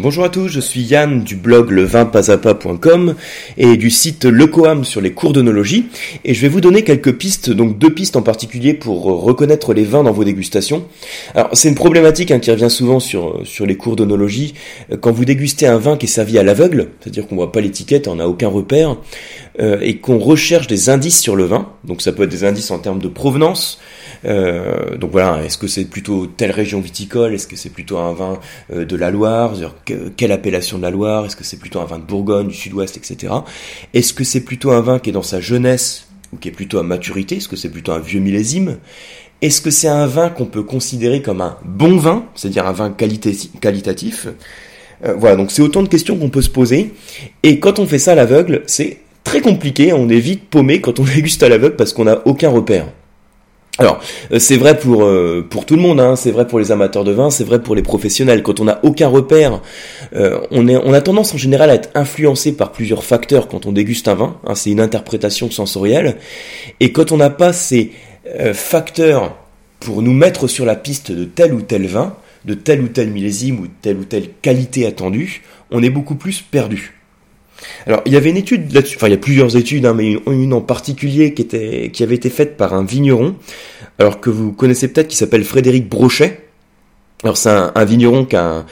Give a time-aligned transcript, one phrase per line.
[0.00, 3.16] Bonjour à tous, je suis Yann du blog levinpasapa.com
[3.56, 5.86] et du site Lecoam sur les cours d'onologie
[6.24, 9.82] et je vais vous donner quelques pistes, donc deux pistes en particulier pour reconnaître les
[9.82, 10.84] vins dans vos dégustations.
[11.34, 14.54] Alors c'est une problématique hein, qui revient souvent sur, les cours d'onologie.
[15.00, 18.06] Quand vous dégustez un vin qui est servi à l'aveugle, c'est-à-dire qu'on voit pas l'étiquette,
[18.06, 18.98] on n'a aucun repère,
[19.58, 22.70] euh, et qu'on recherche des indices sur le vin, donc ça peut être des indices
[22.70, 23.80] en termes de provenance,
[24.24, 28.12] euh, donc voilà, est-ce que c'est plutôt telle région viticole Est-ce que c'est plutôt un
[28.12, 28.38] vin
[28.72, 29.54] euh, de la Loire
[30.16, 32.96] Quelle appellation de la Loire Est-ce que c'est plutôt un vin de Bourgogne, du Sud-Ouest,
[32.96, 33.32] etc.
[33.94, 36.78] Est-ce que c'est plutôt un vin qui est dans sa jeunesse ou qui est plutôt
[36.78, 38.78] à maturité Est-ce que c'est plutôt un vieux millésime?
[39.40, 42.90] Est-ce que c'est un vin qu'on peut considérer comme un bon vin, c'est-à-dire un vin
[42.90, 44.26] qualitatif?
[45.04, 46.92] Euh, Voilà, donc c'est autant de questions qu'on peut se poser.
[47.44, 50.98] Et quand on fait ça à l'aveugle, c'est très compliqué, on est vite paumé quand
[50.98, 52.88] on déguste à l'aveugle parce qu'on n'a aucun repère.
[53.80, 54.00] Alors,
[54.32, 57.04] euh, c'est vrai pour euh, pour tout le monde, hein, c'est vrai pour les amateurs
[57.04, 58.42] de vin, c'est vrai pour les professionnels.
[58.42, 59.62] Quand on n'a aucun repère,
[60.16, 63.66] euh, on est on a tendance en général à être influencé par plusieurs facteurs quand
[63.66, 64.36] on déguste un vin.
[64.44, 66.16] Hein, c'est une interprétation sensorielle.
[66.80, 67.92] Et quand on n'a pas ces
[68.52, 69.34] facteurs
[69.80, 73.10] pour nous mettre sur la piste de tel ou tel vin, de tel ou tel
[73.10, 76.97] millésime ou telle ou telle qualité attendue, on est beaucoup plus perdu.
[77.86, 80.18] Alors, il y avait une étude là-dessus, enfin, il y a plusieurs études, hein, mais
[80.26, 83.36] une, en particulier qui, avait été faite par un vigneron,
[83.98, 86.40] alors que vous connaissez peut-être, qui s'appelle Frédéric Brochet.
[87.24, 88.64] Alors, c'est un, vigneron qui a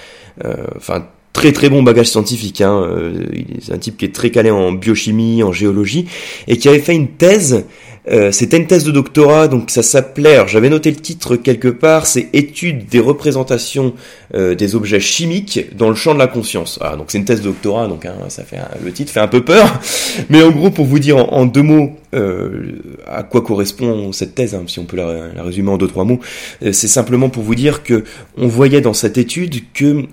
[0.44, 2.62] euh, enfin, très très bon bagage scientifique.
[2.62, 3.26] Hein, euh,
[3.60, 6.06] c'est un type qui est très calé en biochimie, en géologie,
[6.48, 7.66] et qui avait fait une thèse
[8.08, 12.06] euh, c'était une thèse de doctorat, donc ça s'appelait, j'avais noté le titre quelque part,
[12.06, 13.94] c'est Étude des représentations
[14.34, 16.78] euh, des objets chimiques dans le champ de la conscience.
[16.80, 19.26] Ah, donc c'est une thèse de doctorat, donc hein, ça fait le titre fait un
[19.26, 19.80] peu peur,
[20.30, 22.76] mais en gros pour vous dire en, deux mots euh,
[23.06, 26.04] à quoi correspond cette thèse, hein, si on peut la, la, résumer en deux trois
[26.04, 26.20] mots,
[26.60, 28.04] c'est simplement pour vous dire que
[28.36, 30.06] on voyait dans cette étude que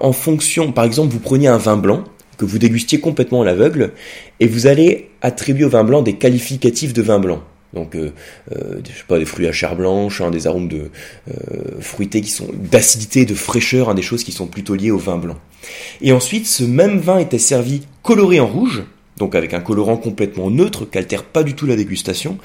[0.00, 2.04] en fonction, par exemple, vous preniez un vin blanc
[2.36, 3.92] que vous dégustiez complètement à l'aveugle,
[4.40, 7.42] et vous allez attribuer au vin blanc des qualificatifs de vin blanc.
[7.74, 8.12] Donc, euh,
[8.52, 10.90] euh, sais pas, des fruits à chair blanche, hein, des arômes de
[11.30, 15.18] euh, qui sont d'acidité, de fraîcheur, hein, des choses qui sont plutôt liées au vin
[15.18, 15.36] blanc.
[16.00, 18.84] Et ensuite, ce même vin était servi coloré en rouge,
[19.18, 22.38] donc avec un colorant complètement neutre qui altère pas du tout la dégustation.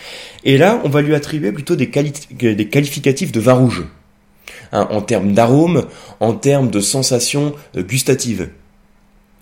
[0.44, 3.84] Et là, on va lui attribuer plutôt des qualificatifs de vin rouge,
[4.72, 5.86] hein, en termes d'arôme,
[6.20, 8.50] en termes de sensations gustatives.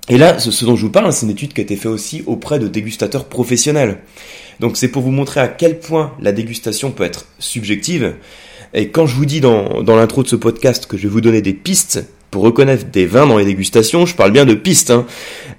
[0.10, 2.24] Et là, ce, dont je vous parle, c'est une étude qui a été faite aussi
[2.26, 4.00] auprès de dégustateurs professionnels.
[4.60, 8.16] Donc c'est pour vous montrer à quel point la dégustation peut être subjective.
[8.74, 11.42] Et quand je vous dis dans, l'intro de ce podcast que je vais vous donner
[11.42, 14.92] des pistes pour reconnaître des vins dans les dégustations, je parle bien de pistes.
[14.92, 15.06] Hein.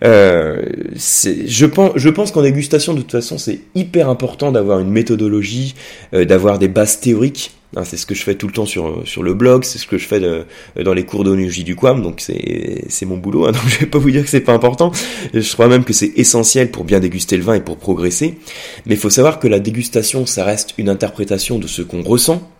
[0.04, 0.62] Euh,
[0.96, 5.74] je pense, qu'en dégustation, de toute façon, c'est hyper important d'avoir une méthodologie,
[6.14, 7.52] euh, d'avoir des bases théoriques
[7.84, 9.98] c'est ce que je fais tout le temps sur, sur le blog, c'est ce que
[9.98, 13.78] je fais dans les cours d'onologie du QAM, donc c'est mon boulot, hein, donc je
[13.78, 14.92] vais pas vous dire que c'est pas important,
[15.32, 18.38] je crois même que c'est essentiel pour bien déguster le vin et pour progresser,
[18.86, 22.50] mais il faut savoir que la dégustation, ça reste une interprétation de ce qu'on ressent,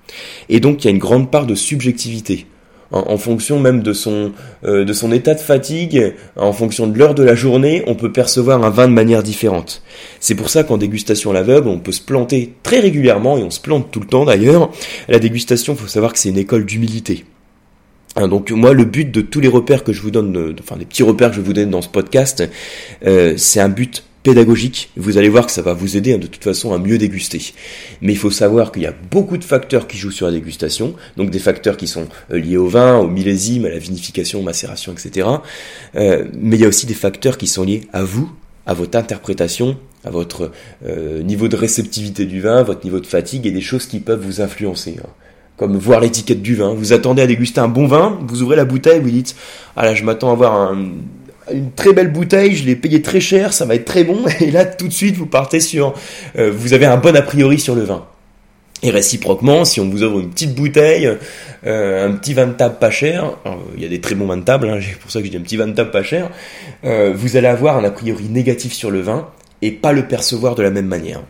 [0.48, 2.47] et donc il y a une grande part de subjectivité
[2.93, 4.33] en, fonction même de son,
[4.65, 8.12] euh, de son état de fatigue, en fonction de l'heure de la journée, on peut
[8.12, 9.83] percevoir un vin de manière différente.
[10.19, 13.51] C'est pour ça qu'en dégustation à l'aveugle, on peut se planter très régulièrement, et on
[13.51, 14.71] se plante tout le temps d'ailleurs.
[15.09, 17.25] La dégustation, faut savoir que c'est une école d'humilité.
[18.17, 20.84] Hein, donc moi, le but de tous les repères que je vous donne, enfin des
[20.84, 22.43] petits repères que je vous donne dans ce podcast,
[23.07, 26.26] euh, c'est un but pédagogique, vous allez voir que ça va vous aider hein, de
[26.26, 27.41] toute façon à mieux déguster.
[28.03, 30.94] Mais il faut savoir qu'il y a beaucoup de facteurs qui jouent sur la dégustation,
[31.16, 34.92] donc des facteurs qui sont euh, liés au vin, au millésime, à la vinification, macération,
[34.92, 35.28] etc.
[35.97, 38.30] Euh, mais il y a aussi des facteurs qui sont liés à vous,
[38.66, 40.53] à votre interprétation, à votre
[40.86, 44.25] euh, niveau de réceptivité du vin, votre niveau de fatigue et des choses qui peuvent
[44.25, 44.97] vous influencer.
[45.03, 45.09] Hein.
[45.56, 46.72] Comme voir l'étiquette du vin.
[46.72, 49.36] Vous attendez à déguster un bon vin, vous ouvrez la bouteille, vous dites
[49.76, 50.92] Ah là, je m'attends à voir un
[51.53, 54.25] une très belle bouteille, je l'ai payé très cher, ça va être très bon.
[54.41, 55.94] Et là, tout de suite, vous partez sur,
[56.38, 58.06] euh, vous avez un bon a priori sur le vin.
[58.83, 61.10] Et réciproquement, si on vous offre une petite bouteille,
[61.66, 63.37] euh, un petit vin de table pas cher,
[63.77, 65.31] il y a des très bons vins de table, hein, c'est pour ça que je
[65.31, 66.30] dis un petit vin de table pas cher,
[66.84, 69.28] euh, vous allez avoir un a priori négatif sur le vin
[69.60, 71.21] et pas le percevoir de la même manière.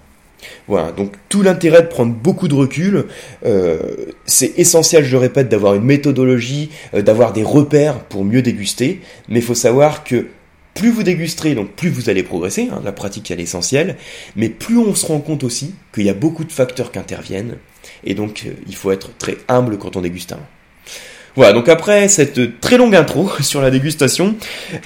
[0.69, 3.07] Voilà, donc tout l'intérêt de prendre beaucoup de recul,
[3.45, 3.79] euh,
[4.27, 9.41] c'est essentiel, je répète, d'avoir une méthodologie, euh, d'avoir des repères pour mieux déguster, mais
[9.41, 10.29] il faut savoir que
[10.75, 13.97] plus vous dégusterez, donc plus vous allez progresser, hein, la pratique est l'essentiel,
[14.37, 17.57] mais plus on se rend compte aussi qu'il y a beaucoup de facteurs qui interviennent,
[18.05, 20.41] et donc euh, il faut être très humble quand on déguste un.
[21.37, 24.35] Voilà, donc après cette très longue intro sur la dégustation,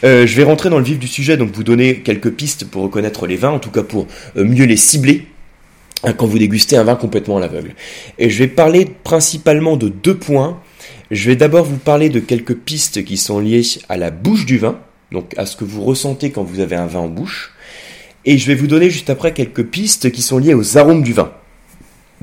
[0.03, 3.27] je vais rentrer dans le vif du sujet, donc vous donner quelques pistes pour reconnaître
[3.27, 5.27] les vins, en tout cas pour mieux les cibler
[6.13, 7.75] quand vous dégustez un vin complètement à l'aveugle.
[8.19, 10.61] Et je vais parler principalement de deux points.
[11.11, 14.59] Je vais d'abord vous parler de quelques pistes qui sont liées à la bouche du
[14.59, 14.79] vin,
[15.13, 17.53] donc à ce que vous ressentez quand vous avez un vin en bouche.
[18.25, 21.13] Et je vais vous donner juste après quelques pistes qui sont liées aux arômes du
[21.13, 21.33] vin.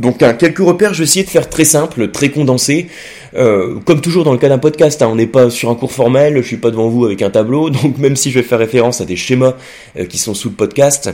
[0.01, 2.87] Donc quelques repères, je vais essayer de faire très simple, très condensé.
[3.35, 5.91] Euh, comme toujours dans le cas d'un podcast, hein, on n'est pas sur un cours
[5.91, 8.57] formel, je suis pas devant vous avec un tableau, donc même si je vais faire
[8.57, 9.53] référence à des schémas
[9.99, 11.11] euh, qui sont sous le podcast,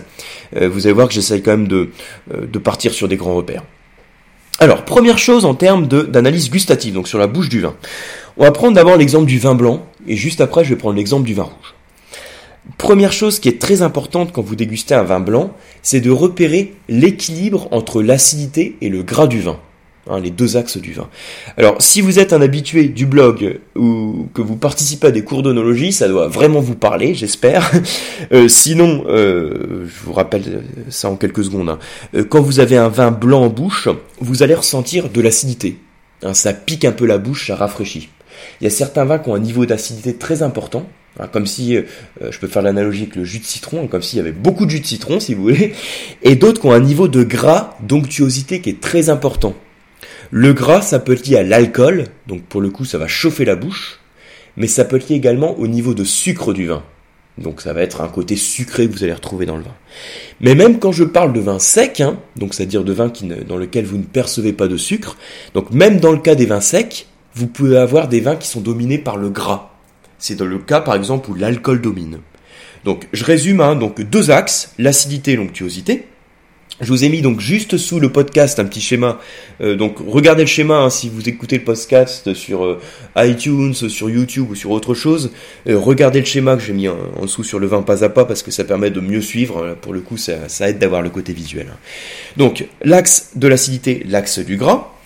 [0.56, 1.89] euh, vous allez voir que j'essaye quand même de,
[2.34, 3.63] de partir sur des grands repères.
[4.60, 7.75] Alors, première chose en termes d'analyse gustative, donc sur la bouche du vin.
[8.38, 11.25] On va prendre d'abord l'exemple du vin blanc, et juste après je vais prendre l'exemple
[11.25, 11.76] du vin rouge.
[12.78, 16.74] Première chose qui est très importante quand vous dégustez un vin blanc, c'est de repérer
[16.90, 19.60] l'équilibre entre l'acidité et le gras du vin.
[20.10, 21.10] Hein, les deux axes du vin.
[21.58, 25.44] Alors, si vous êtes un habitué du blog ou que vous participez à des cours
[25.44, 27.72] d'onologie, ça doit vraiment vous parler, j'espère.
[28.34, 31.69] Euh, sinon, euh, je vous rappelle ça en quelques secondes.
[31.69, 31.80] Hein.
[32.14, 33.88] Euh, quand vous avez un vin blanc en bouche,
[34.19, 35.78] vous allez ressentir de l'acidité.
[36.24, 38.10] Hein, ça pique un peu la bouche, ça rafraîchit.
[38.62, 40.88] Il y a certains vins qui ont un niveau d'acidité très important,
[41.19, 41.84] Hein, comme si, euh,
[42.30, 44.72] je peux faire l'analogie avec le jus de citron, comme s'il y avait beaucoup de
[44.72, 45.74] jus de citron, si vous voulez,
[46.22, 49.56] et d'autres qui ont un niveau de gras, d'onctuosité qui est très important.
[50.30, 53.45] Le gras, ça peut être lié à l'alcool, donc pour le coup, ça va chauffer
[53.45, 54.00] la bouche,
[54.57, 56.83] mais ça peut être lié également au niveau de sucre du vin.
[57.38, 59.75] Donc ça va être un côté sucré que vous allez retrouver dans le vin.
[60.42, 63.12] Mais même quand je parle de vin sec, hein, donc c'est-à-dire de vin
[63.48, 65.18] dans lequel vous ne percevez pas de sucre,
[65.54, 67.06] donc même dans le cas des vins secs,
[67.38, 69.69] vous pouvez avoir des vins qui sont dominés par le gras.
[70.18, 72.18] C'est dans le cas par exemple où l'alcool domine.
[72.84, 76.07] Donc je résume, hein, donc deux axes, l'acidité et l'onctuosité.
[76.81, 79.19] Je vous ai mis donc juste sous le podcast un petit schéma.
[79.62, 82.80] Euh, donc regardez le schéma hein, si vous écoutez le podcast sur euh,
[83.18, 85.31] iTunes, sur YouTube ou sur autre chose.
[85.68, 88.25] Euh, regardez le schéma que j'ai mis en, dessous sur le vin pas à pas
[88.25, 89.75] parce que ça permet de mieux suivre.
[89.81, 91.68] Pour le coup, ça, ça aide d'avoir le côté visuel.
[92.36, 94.96] Donc l'axe de l'acidité, l'axe du gras.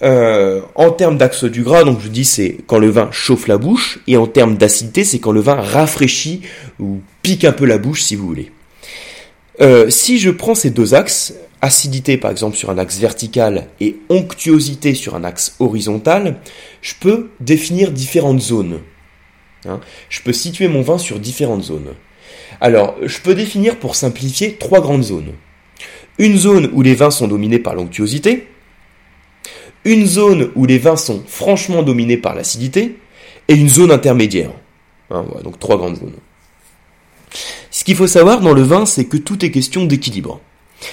[0.00, 3.58] Euh, en termes d'axe du gras, donc je dis c'est quand le vin chauffe la
[3.58, 6.42] bouche, et en termes d'acidité, c'est quand le vin rafraîchit
[6.78, 8.52] ou pique un peu la bouche, si vous voulez.
[9.60, 13.96] Euh, si je prends ces deux axes, acidité par exemple sur un axe vertical et
[14.08, 16.36] onctuosité sur un axe horizontal,
[16.80, 18.80] je peux définir différentes zones.
[19.68, 19.80] Hein.
[20.08, 21.94] je peux situer mon vin sur différentes zones.
[22.60, 25.32] Alors, je peux définir pour simplifier trois grandes zones.
[26.18, 28.46] Une zone où les vins sont dominés par l'onctuosité,
[29.88, 32.98] une zone où les vins sont franchement dominés par l'acidité,
[33.48, 34.50] et une zone intermédiaire.
[35.10, 36.12] Hein, donc trois grandes zones.
[37.70, 40.40] Ce qu'il faut savoir dans le vin, c'est que tout est question d'équilibre.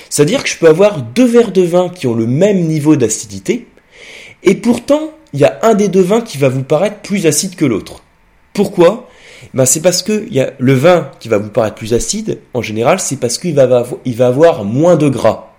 [0.09, 3.67] C'est-à-dire que je peux avoir deux verres de vin qui ont le même niveau d'acidité,
[4.43, 7.55] et pourtant, il y a un des deux vins qui va vous paraître plus acide
[7.55, 8.03] que l'autre.
[8.53, 9.09] Pourquoi?
[9.53, 10.27] Ben, C'est parce que
[10.57, 14.15] le vin qui va vous paraître plus acide, en général, c'est parce qu'il va, il
[14.15, 15.54] va avoir moins de gras.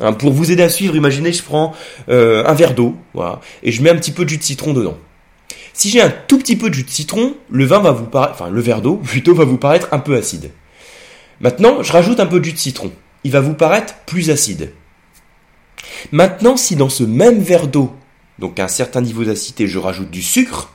[0.00, 1.74] Hein, pour vous aider à suivre, imaginez, je prends
[2.08, 2.94] euh, un verre d'eau,
[3.62, 4.96] et je mets un petit peu de jus de citron dedans.
[5.72, 8.32] Si j'ai un tout petit peu de jus de citron, le vin va vous paraître,
[8.34, 10.50] enfin le verre d'eau plutôt va vous paraître un peu acide.
[11.40, 12.90] Maintenant, je rajoute un peu de jus de citron.
[13.24, 14.72] Il va vous paraître plus acide.
[16.12, 17.94] Maintenant, si dans ce même verre d'eau,
[18.38, 20.72] donc un certain niveau d'acidité, je rajoute du sucre,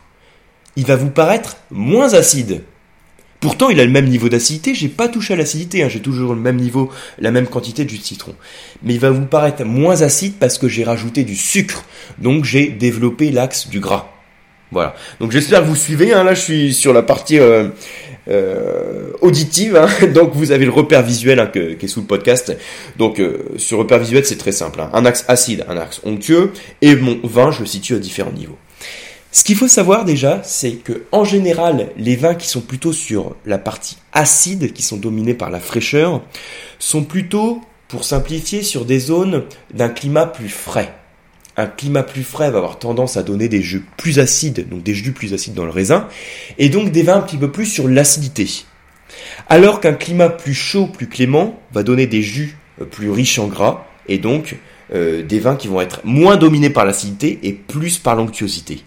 [0.75, 2.63] il va vous paraître moins acide.
[3.43, 5.89] Pourtant, il a le même niveau d'acidité, j'ai pas touché à l'acidité, hein.
[5.89, 8.33] j'ai toujours le même niveau, la même quantité de jus de citron.
[8.83, 11.83] Mais il va vous paraître moins acide parce que j'ai rajouté du sucre,
[12.19, 14.07] donc j'ai développé l'axe du gras.
[14.71, 14.95] Voilà.
[15.19, 16.23] Donc j'espère que vous suivez, hein.
[16.23, 17.67] là je suis sur la partie euh,
[18.29, 19.89] euh, auditive, hein.
[20.13, 22.55] donc vous avez le repère visuel qui est sous le podcast.
[22.97, 26.95] Donc euh, sur repère visuel c'est très simple, un axe acide, un axe onctueux, et
[26.95, 28.57] mon vin je le situe à différents niveaux.
[29.35, 33.35] Ce qu'il faut savoir déjà, c'est que en général, les vins qui sont plutôt sur
[33.47, 36.21] la partie acide, qui sont dominés par la fraîcheur,
[36.77, 40.93] sont plutôt, pour simplifier, sur des zones d'un climat plus frais.
[41.57, 44.93] Un climat plus frais va avoir tendance à donner des jus plus acides, donc des
[44.93, 46.07] jus plus acides dans le raisin,
[46.59, 48.47] et donc des vins un petit peu plus sur l'acidité.
[49.49, 52.55] Alors qu'un climat plus chaud, plus clément, va donner des jus
[52.91, 54.57] plus riches en gras, et donc
[54.93, 58.83] euh, des vins qui vont être moins dominés par l'acidité et plus par l'onctuosité.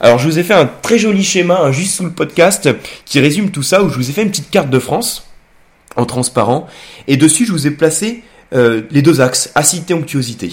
[0.00, 2.68] Alors je vous ai fait un très joli schéma hein, juste sous le podcast
[3.04, 5.28] qui résume tout ça où je vous ai fait une petite carte de France
[5.96, 6.66] en transparent
[7.08, 10.50] et dessus je vous ai placé euh, les deux axes acidité onctuosité.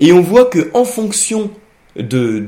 [0.00, 1.50] Et on voit que en fonction
[1.96, 2.46] de,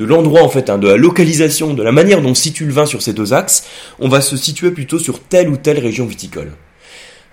[0.00, 2.86] l'endroit en fait, hein, de la localisation, de la manière dont on situe le vin
[2.86, 3.66] sur ces deux axes,
[3.98, 6.52] on va se situer plutôt sur telle ou telle région viticole.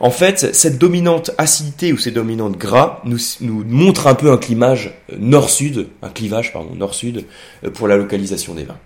[0.03, 4.37] En fait, cette dominante acidité ou ces dominantes gras nous, nous montre un peu un
[4.37, 7.25] clivage euh, nord-sud, un clivage nord-sud
[7.63, 8.79] euh, pour la localisation des vins.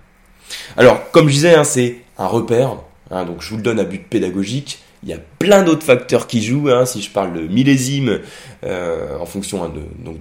[0.76, 2.76] Alors, comme je disais, hein, c'est un repère,
[3.12, 4.80] hein, donc je vous le donne à but pédagogique.
[5.04, 6.70] Il y a plein d'autres facteurs qui jouent.
[6.70, 6.86] Hein.
[6.86, 8.20] Si je parle de millésime,
[8.66, 9.72] euh, en fonction hein,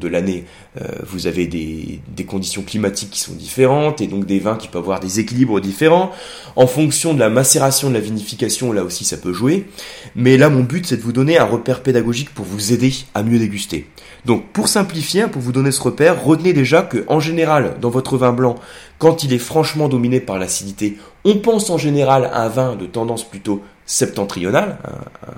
[0.01, 0.45] de, l'année,
[0.81, 4.69] euh, vous avez des, des, conditions climatiques qui sont différentes et donc des vins qui
[4.69, 6.11] peuvent avoir des équilibres différents.
[6.57, 9.67] En fonction de la macération, de la vinification, là aussi ça peut jouer.
[10.15, 13.23] Mais là, mon but, c'est de vous donner un repère pédagogique pour vous aider à
[13.23, 13.87] mieux déguster.
[14.25, 18.17] Donc, pour simplifier, pour vous donner ce repère, retenez déjà que, en général, dans votre
[18.17, 18.57] vin blanc,
[18.99, 22.87] quand il est franchement dominé par l'acidité, on pense en général à un vin de
[22.87, 24.79] tendance plutôt septentrionale,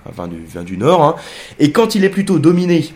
[0.07, 1.17] un, vin, du, vin du nord, hein.
[1.59, 2.89] et quand il est plutôt dominé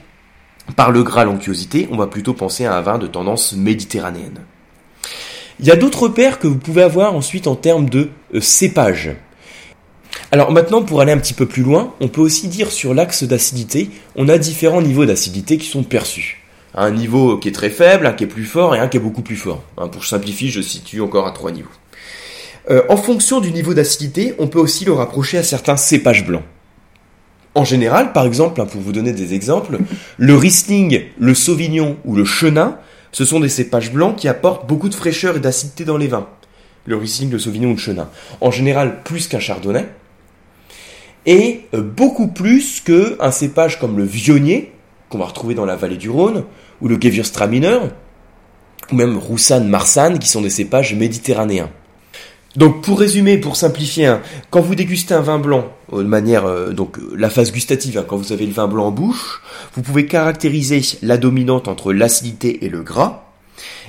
[0.76, 4.40] par le gras l'onctuosité, on va plutôt penser à un vin de tendance méditerranéenne.
[5.60, 9.14] Il y a d'autres repères que vous pouvez avoir ensuite en termes de euh, cépage.
[10.32, 13.24] Alors maintenant, pour aller un petit peu plus loin, on peut aussi dire sur l'axe
[13.24, 16.42] d'acidité, on a différents niveaux d'acidité qui sont perçus.
[16.74, 19.00] Un niveau qui est très faible, un qui est plus fort et un qui est
[19.00, 19.62] beaucoup plus fort.
[19.76, 21.68] Hein, pour simplifier, je situe encore à trois niveaux.
[22.70, 26.44] Euh, en fonction du niveau d'acidité, on peut aussi le rapprocher à certains cépages blancs.
[27.54, 29.78] En général, par exemple, hein, pour vous donner des exemples,
[30.18, 32.78] le Riesling, le Sauvignon ou le Chenin,
[33.12, 36.28] ce sont des cépages blancs qui apportent beaucoup de fraîcheur et d'acidité dans les vins.
[36.86, 38.08] Le Riesling, le Sauvignon ou le Chenin.
[38.40, 39.86] En général, plus qu'un Chardonnay.
[41.26, 44.72] Et euh, beaucoup plus qu'un cépage comme le Vionnier,
[45.08, 46.44] qu'on va retrouver dans la vallée du Rhône,
[46.80, 47.80] ou le Gewürztraminer,
[48.90, 51.70] ou même Roussanne, Marsanne, qui sont des cépages méditerranéens.
[52.56, 56.46] Donc pour résumer, pour simplifier, hein, quand vous dégustez un vin blanc, euh, de manière
[56.46, 59.40] euh, donc euh, la phase gustative, hein, quand vous avez le vin blanc en bouche,
[59.74, 63.22] vous pouvez caractériser la dominante entre l'acidité et le gras,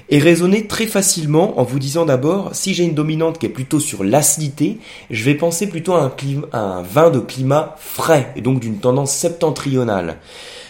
[0.09, 3.79] et raisonner très facilement en vous disant d'abord, si j'ai une dominante qui est plutôt
[3.79, 4.77] sur l'acidité,
[5.09, 6.11] je vais penser plutôt à un,
[6.51, 10.17] à un vin de climat frais, et donc d'une tendance septentrionale.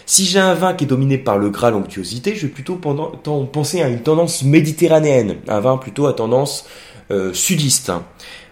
[0.06, 3.82] Si j'ai un vin qui est dominé par le gras, l'onctuosité, je vais plutôt penser
[3.82, 6.64] à une tendance méditerranéenne, un vin plutôt à tendance
[7.12, 7.90] euh, sudiste.
[7.90, 8.04] Hein.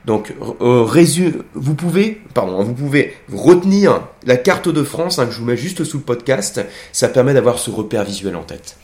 [0.05, 0.87] Donc, euh,
[1.55, 5.57] vous pouvez, pardon, vous pouvez retenir la carte de France hein, que je vous mets
[5.57, 6.61] juste sous le podcast.
[6.93, 8.77] Ça permet d'avoir ce repère visuel en tête.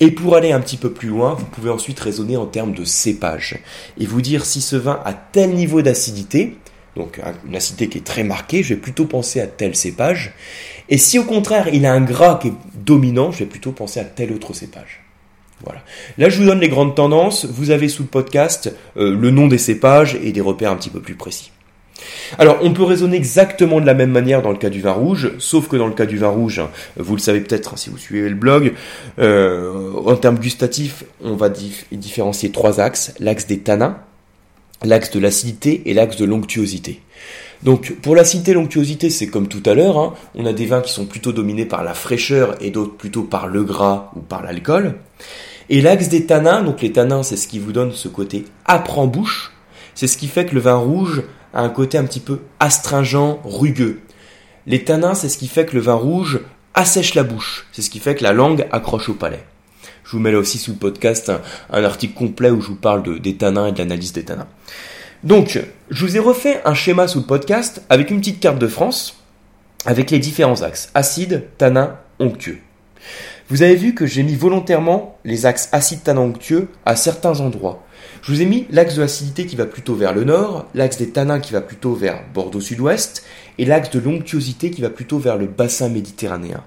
[0.00, 2.84] Et pour aller un petit peu plus loin, vous pouvez ensuite raisonner en termes de
[2.84, 3.58] cépage
[3.98, 6.56] et vous dire si ce vin a tel niveau d'acidité,
[6.96, 10.34] donc une acidité qui est très marquée, je vais plutôt penser à tel cépage.
[10.88, 14.00] Et si au contraire il a un gras qui est dominant, je vais plutôt penser
[14.00, 15.05] à tel autre cépage.
[15.64, 15.80] Voilà.
[16.18, 17.46] Là, je vous donne les grandes tendances.
[17.46, 20.90] Vous avez sous le podcast euh, le nom des cépages et des repères un petit
[20.90, 21.50] peu plus précis.
[22.38, 25.32] Alors, on peut raisonner exactement de la même manière dans le cas du vin rouge,
[25.38, 26.60] sauf que dans le cas du vin rouge,
[26.96, 28.74] vous le savez peut-être si vous suivez le blog,
[29.18, 31.48] euh, en termes gustatifs, on va
[31.92, 33.98] différencier trois axes l'axe des tanins,
[34.84, 37.00] l'axe de l'acidité et l'axe de l'onctuosité.
[37.62, 40.14] Donc pour l'acidité et l'onctuosité, c'est comme tout à l'heure, hein.
[40.34, 43.46] on a des vins qui sont plutôt dominés par la fraîcheur et d'autres plutôt par
[43.46, 44.96] le gras ou par l'alcool.
[45.68, 48.98] Et l'axe des tanins, donc les tanins, c'est ce qui vous donne ce côté âpre
[48.98, 49.52] en bouche.
[49.94, 51.22] C'est ce qui fait que le vin rouge
[51.54, 54.00] a un côté un petit peu astringent, rugueux.
[54.66, 56.40] Les tanins, c'est ce qui fait que le vin rouge
[56.74, 57.66] assèche la bouche.
[57.72, 59.44] C'est ce qui fait que la langue accroche au palais.
[60.04, 61.32] Je vous mets là aussi sous le podcast
[61.70, 64.46] un, article complet où je vous parle de, des tanins et de l'analyse des tanins.
[65.26, 68.68] Donc, je vous ai refait un schéma sous le podcast avec une petite carte de
[68.68, 69.20] France
[69.84, 72.58] avec les différents axes acide, tanin, onctueux.
[73.48, 77.84] Vous avez vu que j'ai mis volontairement les axes acide tanin onctueux à certains endroits.
[78.22, 81.10] Je vous ai mis l'axe de l'acidité qui va plutôt vers le nord, l'axe des
[81.10, 83.24] tanins qui va plutôt vers Bordeaux sud-ouest,
[83.58, 86.62] et l'axe de l'onctuosité qui va plutôt vers le bassin méditerranéen.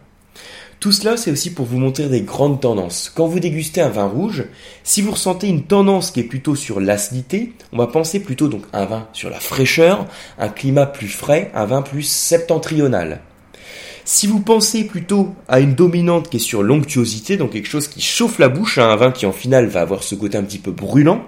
[0.80, 3.12] Tout cela, c'est aussi pour vous montrer des grandes tendances.
[3.14, 4.46] Quand vous dégustez un vin rouge,
[4.86, 8.64] si vous ressentez une tendance qui est plutôt sur l'acidité, on va penser plutôt donc
[8.72, 10.06] un vin sur la fraîcheur,
[10.38, 13.20] un climat plus frais, un vin plus septentrional.
[14.06, 18.00] Si vous pensez plutôt à une dominante qui est sur l'onctuosité, donc quelque chose qui
[18.00, 20.60] chauffe la bouche, à un vin qui en final va avoir ce côté un petit
[20.60, 21.26] peu brûlant,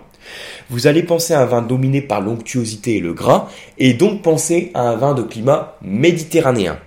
[0.69, 4.71] vous allez penser à un vin dominé par l'onctuosité et le gras, et donc penser
[4.73, 6.79] à un vin de climat méditerranéen.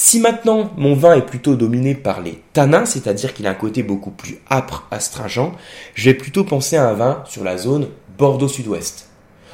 [0.00, 3.82] Si maintenant mon vin est plutôt dominé par les tanins, c'est-à-dire qu'il a un côté
[3.82, 5.50] beaucoup plus âpre, astringent,
[5.94, 9.08] je vais plutôt penser à un vin sur la zone Bordeaux Sud-Ouest.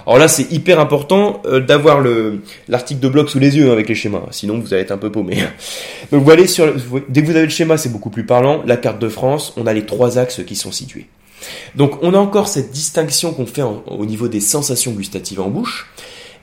[0.06, 2.04] Alors là, c'est hyper important euh, d'avoir
[2.68, 4.98] l'article de blog sous les yeux hein, avec les schémas, sinon vous allez être un
[4.98, 5.38] peu paumé.
[6.12, 6.70] Donc vous allez sur,
[7.08, 8.62] dès que vous avez le schéma, c'est beaucoup plus parlant.
[8.66, 11.06] La carte de France, on a les trois axes qui sont situés.
[11.74, 15.90] Donc on a encore cette distinction qu'on fait au niveau des sensations gustatives en bouche,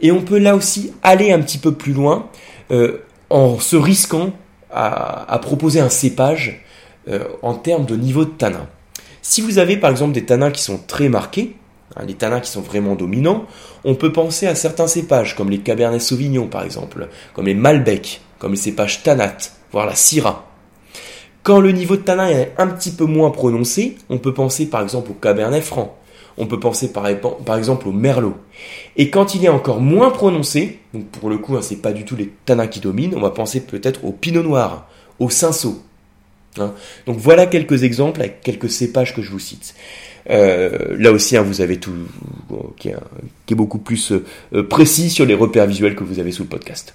[0.01, 2.29] et on peut là aussi aller un petit peu plus loin
[2.72, 2.98] euh,
[3.31, 4.31] en se risquant
[4.71, 6.63] à, proposer un cépage
[7.09, 8.67] euh, en termes de niveau de tanin.
[9.21, 11.55] Si vous avez par exemple des tanins qui sont très marqués,
[11.95, 13.45] Hein, les tanins qui sont vraiment dominants,
[13.83, 18.21] on peut penser à certains cépages, comme les Cabernet Sauvignon par exemple, comme les Malbec,
[18.39, 19.38] comme les cépages Tanat,
[19.71, 20.47] voire la Syrah.
[21.43, 24.83] Quand le niveau de tanin est un petit peu moins prononcé, on peut penser par
[24.83, 25.97] exemple au Cabernet Franc,
[26.38, 28.35] on peut penser par, exemple au merlot.
[28.97, 32.05] Et quand il est encore moins prononcé, donc pour le coup, hein, c'est pas du
[32.05, 34.88] tout les tanins qui dominent, on va penser peut-être au pinot noir,
[35.19, 35.81] au cinsault.
[36.57, 36.73] Hein.
[37.05, 39.75] Donc voilà quelques exemples avec quelques cépages que je vous cite.
[40.29, 41.93] Euh, là aussi, hein, vous avez tout
[42.77, 46.50] qui est, beaucoup plus euh, précis sur les repères visuels que vous avez sous le
[46.50, 46.93] podcast.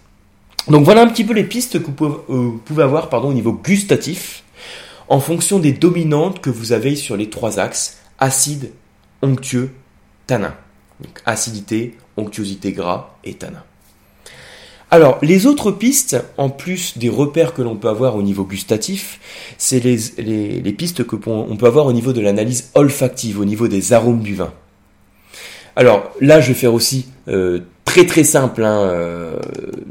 [0.69, 3.53] Donc voilà un petit peu les pistes que vous pouvez, euh, avoir pardon, au niveau
[3.53, 4.43] gustatif
[5.09, 8.71] en fonction des dominantes que vous avez sur les trois axes acide,
[9.23, 9.71] onctueux,
[10.27, 10.55] tanin.
[11.01, 13.63] Donc acidité, onctuosité gras et tanin.
[14.91, 19.19] Alors, les autres pistes, en plus des repères que l'on peut avoir au niveau gustatif,
[19.59, 23.93] c'est les, pistes que on peut avoir au niveau de l'analyse olfactive, au niveau des
[23.93, 24.53] arômes du vin.
[25.77, 29.37] Alors là, je vais faire aussi euh, très très simple, hein, euh,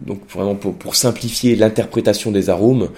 [0.03, 2.89] donc vraiment pour, simplifier l'interprétation des arômes.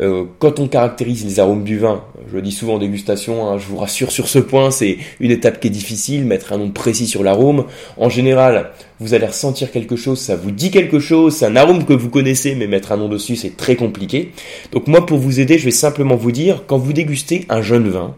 [0.00, 3.58] Euh, quand on caractérise les arômes du vin, je le dis souvent en dégustation, hein,
[3.58, 6.70] je vous rassure sur ce point, c'est une étape qui est difficile, mettre un nom
[6.70, 7.64] précis sur l'arôme.
[7.96, 11.84] En général, vous allez ressentir quelque chose, ça vous dit quelque chose, c'est un arôme
[11.84, 14.32] que vous connaissez, mais mettre un nom dessus, c'est très compliqué.
[14.72, 17.88] Donc moi, pour vous aider, je vais simplement vous dire, quand vous dégustez un jeune
[17.88, 18.16] vin,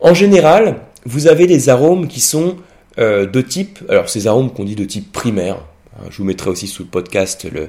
[0.00, 2.56] en général, vous avez des arômes qui sont
[2.98, 5.56] euh, de type, alors ces arômes qu'on dit de type primaire,
[5.98, 7.68] hein, je vous mettrai aussi sous le podcast le,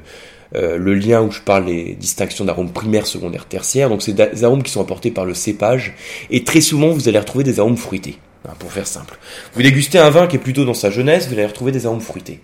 [0.56, 3.90] euh, lien où je parle des distinctions d'arômes primaires, secondaires, tertiaires.
[3.90, 5.96] Donc c'est des arômes qui sont apportés par le cépage.
[6.30, 9.18] Et très souvent, vous allez retrouver des arômes fruités, hein, pour faire simple.
[9.54, 12.02] Vous dégustez un vin qui est plutôt dans sa jeunesse, vous allez retrouver des arômes
[12.02, 12.42] fruités.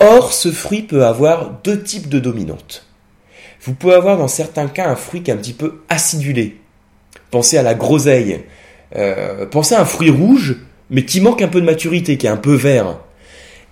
[0.00, 2.86] Or, ce fruit peut avoir deux types de dominantes.
[3.60, 6.58] Vous pouvez avoir dans certains cas un fruit qui est un petit peu acidulé.
[7.30, 8.40] Pensez à la groseille.
[8.96, 10.56] Euh, pensez à un fruit rouge
[10.92, 12.98] mais qui manque un peu de maturité, qui est un peu vert.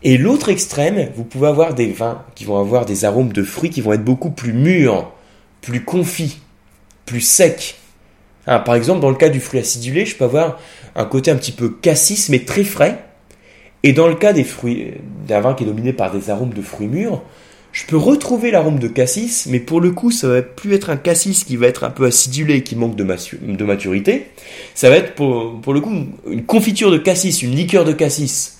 [0.02, 3.68] Et l'autre extrême, vous pouvez avoir des vins qui vont avoir des arômes de fruits
[3.68, 5.12] qui vont être beaucoup plus mûrs,
[5.60, 6.40] plus confits,
[7.04, 7.76] plus secs.
[8.46, 10.58] Hein, par exemple, dans le cas du fruit acidulé, je peux avoir
[10.96, 13.04] un côté un petit peu cassis, mais très frais.
[13.82, 14.94] Et dans le cas des fruits,
[15.28, 17.22] d'un vin qui est dominé par des arômes de fruits mûrs,
[17.72, 20.96] je peux retrouver l'arôme de cassis, mais pour le coup, ça va plus être un
[20.96, 24.26] cassis qui va être un peu acidulé et qui manque de, maturité.
[24.74, 25.92] Ça va être pour, le coup
[26.28, 28.58] une confiture de cassis, une liqueur de cassis.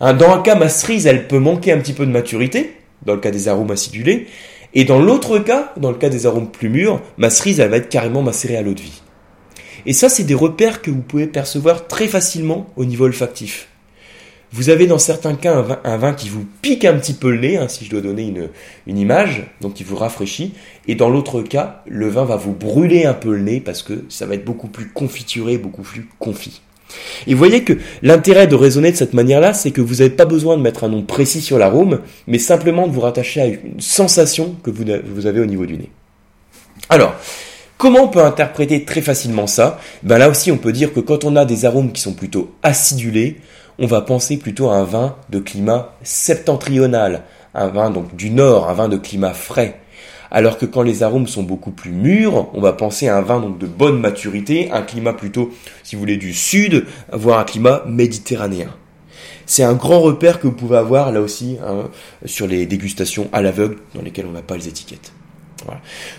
[0.00, 2.74] Hein, dans un cas, ma cerise, elle peut manquer un petit peu de maturité,
[3.04, 4.28] dans le cas des arômes acidulés.
[4.74, 7.78] Et dans l'autre cas, dans le cas des arômes plus mûrs, ma cerise, elle va
[7.78, 9.02] être carrément macérée à l'eau de vie.
[9.86, 13.68] Et ça, c'est des repères que vous pouvez percevoir très facilement au niveau olfactif.
[14.56, 17.58] Vous avez dans certains cas un vin, qui vous pique un petit peu le nez,
[17.58, 18.32] hein, si je dois donner
[18.86, 20.54] une, image, donc qui vous rafraîchit.
[20.88, 24.06] Et dans l'autre cas, le vin va vous brûler un peu le nez parce que
[24.08, 26.62] ça va être beaucoup plus confituré, beaucoup plus confit.
[27.26, 30.24] Et vous voyez que l'intérêt de raisonner de cette manière-là, c'est que vous n'avez pas
[30.24, 33.80] besoin de mettre un nom précis sur l'arôme, mais simplement de vous rattacher à une
[33.80, 35.90] sensation que vous, vous avez au niveau du nez.
[36.88, 37.14] Alors,
[37.78, 39.78] Comment on peut interpréter très facilement ça?
[40.02, 42.54] Ben là aussi, on peut dire que quand on a des arômes qui sont plutôt
[42.62, 43.36] acidulés,
[43.78, 48.68] on va penser plutôt à un vin de climat septentrional, un vin donc du nord,
[48.68, 49.80] un vin de climat frais.
[50.30, 53.40] Alors que quand les arômes sont beaucoup plus mûrs, on va penser à un vin
[53.40, 55.50] donc de bonne maturité, un climat plutôt,
[55.84, 58.74] si vous voulez, du sud, voire un climat méditerranéen.
[59.46, 61.88] C'est un grand repère que vous pouvez avoir là aussi hein,
[62.24, 65.12] sur les dégustations à l'aveugle dans lesquelles on n'a pas les étiquettes.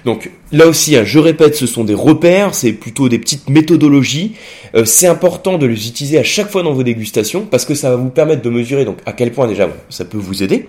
[0.05, 4.33] Donc là aussi, hein, je répète, ce sont des repères, c'est plutôt des petites méthodologies.
[4.75, 7.89] Euh, c'est important de les utiliser à chaque fois dans vos dégustations parce que ça
[7.89, 10.67] va vous permettre de mesurer donc à quel point déjà ça peut vous aider,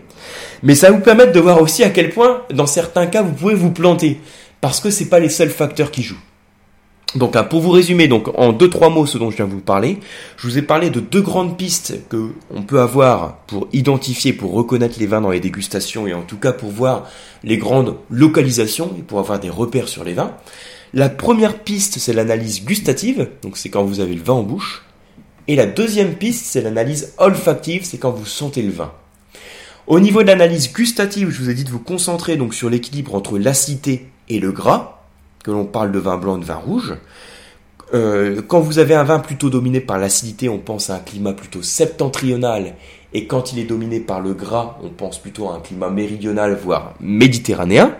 [0.62, 3.33] mais ça va vous permettre de voir aussi à quel point dans certains cas vous
[3.33, 4.19] pouvez vous planter
[4.61, 6.19] parce que c'est pas les seuls facteurs qui jouent.
[7.14, 9.53] Donc hein, pour vous résumer, donc en deux trois mots ce dont je viens de
[9.53, 9.99] vous parler,
[10.37, 14.53] je vous ai parlé de deux grandes pistes que on peut avoir pour identifier, pour
[14.53, 17.07] reconnaître les vins dans les dégustations et en tout cas pour voir
[17.44, 20.35] les grandes localisations et pour avoir des repères sur les vins.
[20.92, 24.85] La première piste c'est l'analyse gustative, donc c'est quand vous avez le vin en bouche,
[25.47, 28.92] et la deuxième piste c'est l'analyse olfactive, c'est quand vous sentez le vin.
[29.87, 33.14] Au niveau de l'analyse gustative, je vous ai dit de vous concentrer donc sur l'équilibre
[33.14, 34.97] entre l'acidité et le gras
[35.48, 36.94] que l'on parle de vin blanc de vin rouge.
[37.94, 41.32] Euh, quand vous avez un vin plutôt dominé par l'acidité, on pense à un climat
[41.32, 42.74] plutôt septentrional.
[43.14, 46.54] Et quand il est dominé par le gras, on pense plutôt à un climat méridional,
[46.62, 47.96] voire méditerranéen.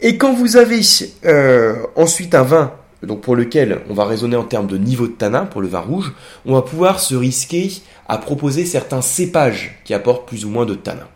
[0.00, 0.82] Et quand vous avez
[1.24, 5.12] euh, ensuite un vin donc pour lequel on va raisonner en termes de niveau de
[5.12, 6.12] tanin pour le vin rouge,
[6.46, 7.72] on va pouvoir se risquer
[8.06, 11.08] à proposer certains cépages qui apportent plus ou moins de tanin.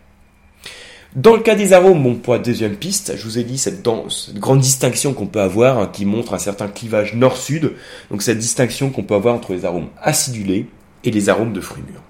[1.15, 3.87] Dans le cas des arômes, bon, pour la deuxième piste, je vous ai dit cette,
[4.35, 7.73] grande distinction qu'on peut avoir, hein, qui montre un certain clivage nord-sud,
[8.09, 10.65] donc cette distinction qu'on peut avoir entre les arômes acidulés
[11.03, 12.01] et les arômes de fruits mûrs.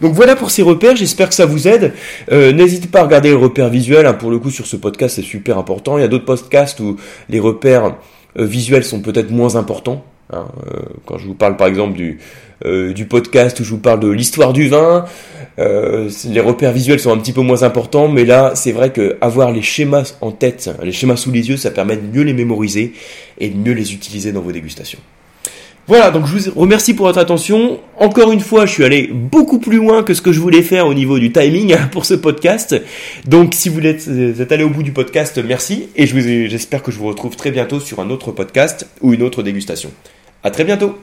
[0.00, 1.92] Donc voilà pour ces repères, j'espère que ça vous aide.
[2.30, 5.16] Euh, n'hésitez pas à regarder le repère visuel, hein, pour le coup sur ce podcast
[5.16, 5.98] c'est super important.
[5.98, 6.96] Il y a d'autres podcasts où
[7.28, 7.96] les repères
[8.38, 10.04] euh, visuels sont peut-être moins importants.
[10.32, 10.42] Euh,
[11.04, 12.18] quand je vous parle par exemple du,
[12.64, 15.04] euh, du podcast où je vous parle de l'histoire du vin,
[15.58, 19.18] euh, les repères visuels sont un petit peu moins importants, mais là c'est vrai que
[19.20, 22.32] avoir les schémas en tête, les schémas sous les yeux, ça permet de mieux les
[22.32, 22.94] mémoriser
[23.38, 25.00] et de mieux les utiliser dans vos dégustations.
[25.86, 27.78] Voilà, donc je vous remercie pour votre attention.
[27.98, 30.86] Encore une fois, je suis allé beaucoup plus loin que ce que je voulais faire
[30.86, 32.74] au niveau du timing pour ce podcast.
[33.26, 35.88] Donc si vous êtes, allé au bout du podcast, merci.
[35.94, 39.42] Et j'espère que je vous retrouve très bientôt sur un autre podcast ou une autre
[39.42, 39.90] dégustation.
[40.42, 40.96] À très bientôt